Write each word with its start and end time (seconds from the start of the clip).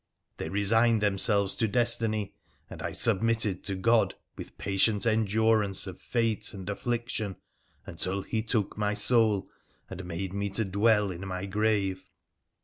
They 0.37 0.49
resigned 0.49 0.99
themselves 0.99 1.53
to 1.57 1.67
destiny, 1.67 2.33
and 2.71 2.81
I 2.81 2.89
submittec 2.89 3.61
to 3.65 3.75
God 3.75 4.15
with 4.35 4.57
patient 4.57 5.05
endurance 5.05 5.85
of 5.85 6.01
fate 6.01 6.55
and 6.55 6.67
affliction 6.67 7.35
until 7.85 8.23
he 8.23 8.41
tool 8.41 8.67
my 8.75 8.95
soul 8.95 9.47
and 9.91 10.03
made 10.03 10.33
me 10.33 10.49
to 10.49 10.65
dwell 10.65 11.11
in 11.11 11.27
my 11.27 11.45
grave. 11.45 12.09